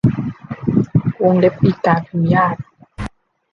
[1.21, 2.55] วงเล็บปีกกาพิมพ์ยาก